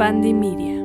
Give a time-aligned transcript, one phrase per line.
[0.00, 0.82] Media.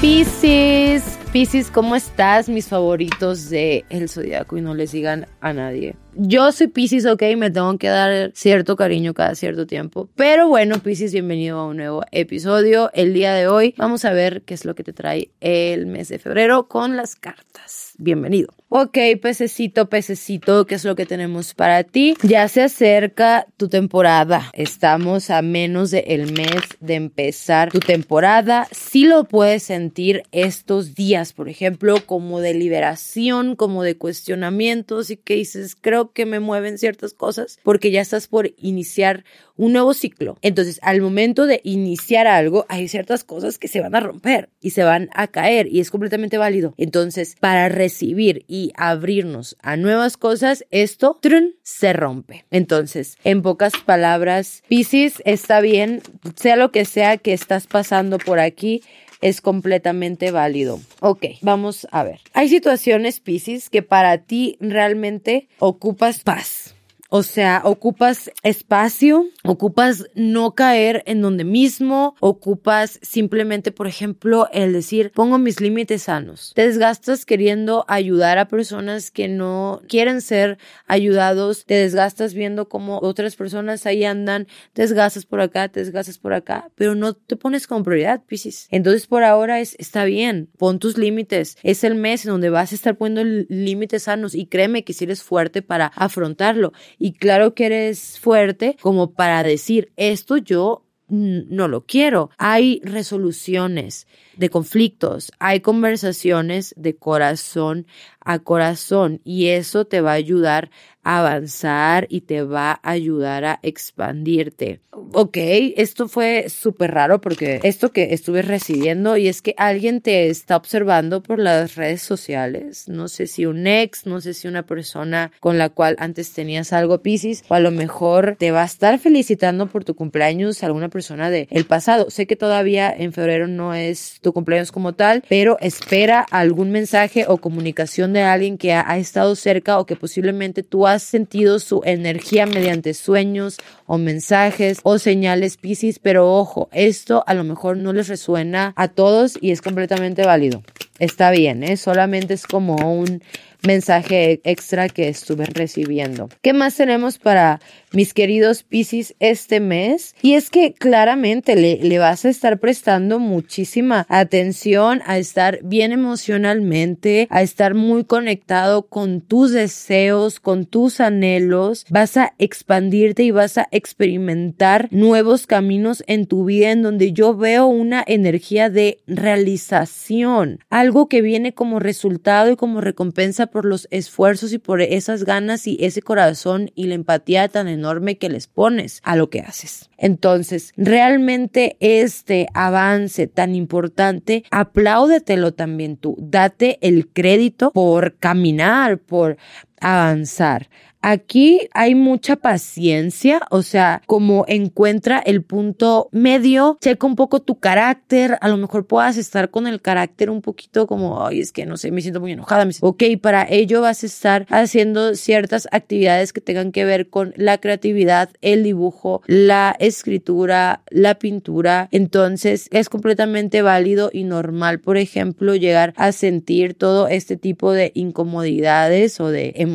[0.00, 2.48] Piscis, Piscis, ¿cómo estás?
[2.48, 5.94] Mis favoritos de El Zodíaco y no les digan a nadie.
[6.14, 10.10] Yo soy Piscis, ok, me tengo que dar cierto cariño cada cierto tiempo.
[10.14, 12.90] Pero bueno, Piscis, bienvenido a un nuevo episodio.
[12.92, 16.10] El día de hoy vamos a ver qué es lo que te trae el mes
[16.10, 17.94] de febrero con las cartas.
[17.96, 18.52] Bienvenido.
[18.68, 22.16] Ok, pececito, pececito, ¿qué es lo que tenemos para ti?
[22.22, 24.50] Ya se acerca tu temporada.
[24.54, 28.66] Estamos a menos del mes de empezar tu temporada.
[28.70, 35.18] Sí lo puedes sentir estos días, por ejemplo, como de liberación, como de cuestionamientos y
[35.18, 39.24] que dices, creo que me mueven ciertas cosas porque ya estás por iniciar
[39.56, 40.36] un nuevo ciclo.
[40.42, 44.70] Entonces, al momento de iniciar algo, hay ciertas cosas que se van a romper y
[44.70, 46.74] se van a caer y es completamente válido.
[46.78, 51.18] Entonces, para recibir y abrirnos a nuevas cosas, esto
[51.62, 52.44] se rompe.
[52.50, 56.02] Entonces, en pocas palabras, Pisces está bien,
[56.36, 58.82] sea lo que sea que estás pasando por aquí,
[59.22, 60.80] es completamente válido.
[61.00, 62.20] Ok, vamos a ver.
[62.34, 66.74] Hay situaciones, Pisces, que para ti realmente ocupas paz
[67.14, 74.72] o sea, ocupas espacio, ocupas no caer en donde mismo, ocupas simplemente, por ejemplo, el
[74.72, 76.52] decir, pongo mis límites sanos.
[76.54, 82.98] Te desgastas queriendo ayudar a personas que no quieren ser ayudados, te desgastas viendo cómo
[83.02, 87.36] otras personas ahí andan, te desgastas por acá, te desgastas por acá, pero no te
[87.36, 88.68] pones como prioridad, Pisces.
[88.70, 91.58] Entonces, por ahora es, está bien, pon tus límites.
[91.62, 95.04] Es el mes en donde vas a estar poniendo límites sanos y créeme que si
[95.04, 101.66] eres fuerte para afrontarlo y claro que eres fuerte como para decir, esto yo no
[101.66, 102.30] lo quiero.
[102.38, 104.06] Hay resoluciones
[104.36, 107.86] de conflictos, hay conversaciones de corazón
[108.20, 110.70] a corazón y eso te va a ayudar
[111.04, 114.80] avanzar y te va a ayudar a expandirte.
[115.14, 115.36] Ok,
[115.76, 120.56] esto fue súper raro porque esto que estuve recibiendo y es que alguien te está
[120.56, 122.88] observando por las redes sociales.
[122.88, 126.72] No sé si un ex, no sé si una persona con la cual antes tenías
[126.72, 130.88] algo Pisces o a lo mejor te va a estar felicitando por tu cumpleaños alguna
[130.88, 132.10] persona del el pasado.
[132.10, 137.26] Sé que todavía en febrero no es tu cumpleaños como tal, pero espera algún mensaje
[137.28, 141.58] o comunicación de alguien que ha, estado cerca o que posiblemente tú has has sentido
[141.58, 147.76] su energía mediante sueños o mensajes o señales Pisces, pero ojo, esto a lo mejor
[147.76, 150.62] no les resuena a todos y es completamente válido.
[150.98, 151.76] Está bien, ¿eh?
[151.76, 153.22] solamente es como un
[153.62, 156.28] mensaje extra que estuve recibiendo.
[156.42, 157.60] ¿Qué más tenemos para
[157.92, 160.14] mis queridos Pisces este mes?
[160.22, 165.92] Y es que claramente le, le vas a estar prestando muchísima atención a estar bien
[165.92, 171.86] emocionalmente, a estar muy conectado con tus deseos, con tus anhelos.
[171.88, 177.36] Vas a expandirte y vas a experimentar nuevos caminos en tu vida en donde yo
[177.36, 183.86] veo una energía de realización, algo que viene como resultado y como recompensa por los
[183.92, 188.48] esfuerzos y por esas ganas y ese corazón y la empatía tan enorme que les
[188.48, 189.90] pones a lo que haces.
[189.98, 196.16] Entonces, realmente este avance tan importante, apláudetelo también tú.
[196.18, 199.36] Date el crédito por caminar, por
[199.82, 200.68] avanzar.
[201.04, 207.58] Aquí hay mucha paciencia, o sea, como encuentra el punto medio, checa un poco tu
[207.58, 211.66] carácter, a lo mejor puedas estar con el carácter un poquito como, ay, es que
[211.66, 215.66] no sé, me siento muy enojada, me ok, para ello vas a estar haciendo ciertas
[215.72, 222.68] actividades que tengan que ver con la creatividad, el dibujo, la escritura, la pintura, entonces
[222.70, 229.18] es completamente válido y normal, por ejemplo, llegar a sentir todo este tipo de incomodidades
[229.18, 229.71] o de emociones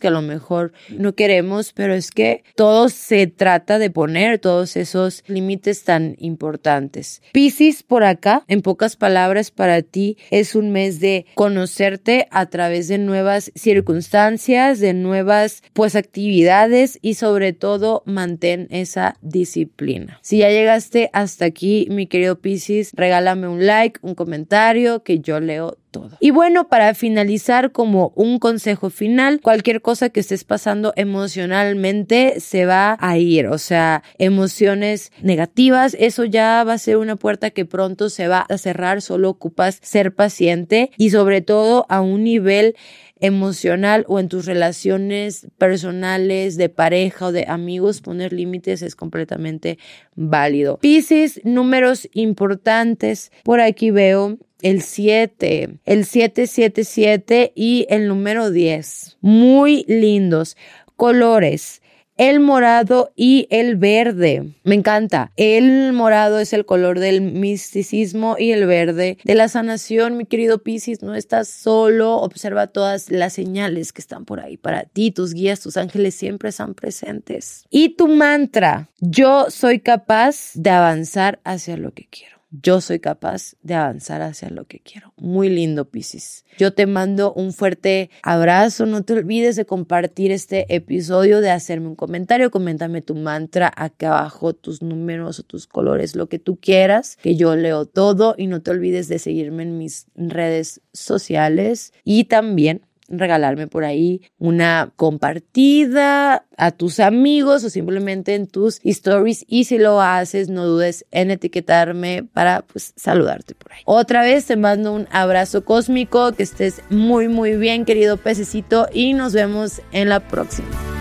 [0.00, 4.76] que a lo mejor no queremos, pero es que todo se trata de poner todos
[4.76, 7.22] esos límites tan importantes.
[7.32, 12.88] Piscis por acá, en pocas palabras, para ti es un mes de conocerte a través
[12.88, 20.18] de nuevas circunstancias, de nuevas pues actividades y sobre todo mantén esa disciplina.
[20.22, 25.40] Si ya llegaste hasta aquí, mi querido Piscis, regálame un like, un comentario que yo
[25.40, 25.76] leo
[26.20, 32.66] y bueno, para finalizar, como un consejo final, cualquier cosa que estés pasando emocionalmente se
[32.66, 37.64] va a ir, o sea, emociones negativas, eso ya va a ser una puerta que
[37.64, 42.74] pronto se va a cerrar, solo ocupas ser paciente y sobre todo a un nivel
[43.20, 49.78] emocional o en tus relaciones personales, de pareja o de amigos, poner límites es completamente
[50.14, 50.78] válido.
[50.78, 53.32] Piscis, números importantes.
[53.44, 54.38] Por aquí veo
[54.70, 59.18] el 7, el 777 y el número 10.
[59.20, 60.56] Muy lindos.
[60.96, 61.82] colores
[62.16, 64.54] el morado y el verde.
[64.64, 65.32] Me encanta.
[65.36, 70.62] El morado es el color del misticismo y el verde de la sanación, mi querido
[70.62, 71.02] Piscis.
[71.02, 72.16] No estás solo.
[72.16, 75.10] Observa todas las señales que están por ahí para ti.
[75.10, 77.64] Tus guías, tus ángeles siempre están presentes.
[77.70, 83.54] Y tu mantra, yo soy capaz de avanzar hacia lo que quiero yo soy capaz
[83.62, 85.12] de avanzar hacia lo que quiero.
[85.16, 86.44] Muy lindo, Piscis.
[86.58, 88.86] Yo te mando un fuerte abrazo.
[88.86, 92.50] No te olvides de compartir este episodio, de hacerme un comentario.
[92.50, 97.36] Coméntame tu mantra acá abajo, tus números o tus colores, lo que tú quieras, que
[97.36, 98.34] yo leo todo.
[98.38, 104.22] Y no te olvides de seguirme en mis redes sociales y también regalarme por ahí
[104.38, 110.64] una compartida a tus amigos o simplemente en tus stories y si lo haces no
[110.64, 113.82] dudes en etiquetarme para pues saludarte por ahí.
[113.84, 119.12] Otra vez te mando un abrazo cósmico, que estés muy muy bien querido pececito y
[119.12, 120.95] nos vemos en la próxima.